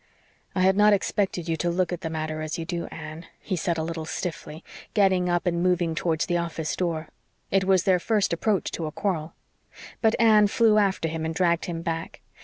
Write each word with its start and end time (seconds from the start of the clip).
"I 0.55 0.61
had 0.61 0.75
not 0.75 0.93
expected 0.93 1.47
you 1.47 1.55
to 1.57 1.69
look 1.69 1.93
at 1.93 2.01
the 2.01 2.09
matter 2.09 2.41
as 2.41 2.57
you 2.57 2.65
do, 2.65 2.87
Anne," 2.87 3.27
he 3.39 3.55
said 3.55 3.77
a 3.77 3.83
little 3.83 4.05
stiffly, 4.05 4.63
getting 4.95 5.29
up 5.29 5.45
and 5.45 5.61
moving 5.61 5.93
towards 5.93 6.25
the 6.25 6.37
office 6.39 6.75
door. 6.75 7.09
It 7.51 7.65
was 7.65 7.83
their 7.83 7.99
first 7.99 8.33
approach 8.33 8.71
to 8.71 8.87
a 8.87 8.91
quarrel. 8.91 9.33
But 10.01 10.15
Anne 10.19 10.47
flew 10.47 10.79
after 10.79 11.07
him 11.07 11.23
and 11.23 11.35
dragged 11.35 11.65
him 11.65 11.83
back. 11.83 12.21